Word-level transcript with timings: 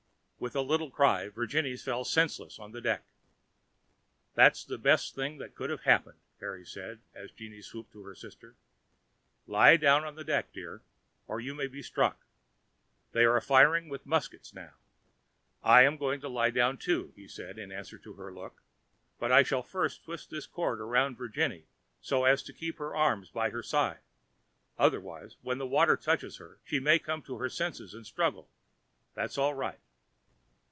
With 0.43 0.55
a 0.55 0.61
little 0.61 0.89
cry 0.89 1.29
Virginie 1.29 1.77
fell 1.77 2.03
senseless 2.03 2.57
on 2.57 2.71
the 2.71 2.81
deck. 2.81 3.03
"That's 4.33 4.65
the 4.65 4.79
best 4.79 5.13
thing 5.13 5.37
that 5.37 5.53
could 5.53 5.69
have 5.69 5.81
happened," 5.83 6.17
Harry 6.39 6.65
said 6.65 6.99
as 7.13 7.29
Jeanne 7.29 7.61
stooped 7.61 7.95
over 7.95 8.09
her 8.09 8.15
sister. 8.15 8.55
"Lie 9.45 9.77
down 9.77 10.03
on 10.03 10.15
the 10.15 10.23
deck, 10.23 10.51
dear, 10.51 10.81
or 11.27 11.39
you 11.39 11.53
may 11.53 11.67
be 11.67 11.83
struck; 11.83 12.25
they 13.11 13.23
are 13.23 13.39
firing 13.39 13.87
with 13.87 14.07
muskets 14.07 14.51
now. 14.51 14.73
I 15.61 15.83
am 15.83 15.95
going 15.95 16.19
to 16.21 16.27
lie 16.27 16.49
down 16.49 16.79
too," 16.79 17.13
he 17.15 17.27
said 17.27 17.59
in 17.59 17.71
answer 17.71 17.99
to 17.99 18.13
her 18.13 18.33
look, 18.33 18.63
"but 19.19 19.31
I 19.31 19.43
shall 19.43 19.61
first 19.61 20.05
twist 20.05 20.31
this 20.31 20.47
cord 20.47 20.79
round 20.79 21.19
Virginie 21.19 21.67
so 22.01 22.23
as 22.25 22.41
to 22.41 22.51
keep 22.51 22.79
her 22.79 22.95
arms 22.95 23.29
by 23.29 23.51
her 23.51 23.61
side, 23.61 23.99
otherwise 24.79 25.35
when 25.43 25.59
the 25.59 25.67
water 25.67 25.95
touches 25.95 26.37
her 26.37 26.59
she 26.63 26.79
may 26.79 26.97
come 26.97 27.21
to 27.21 27.37
her 27.37 27.47
senses 27.47 27.93
and 27.93 28.07
struggle. 28.07 28.49
That's 29.13 29.37
all 29.37 29.53
right." 29.53 29.77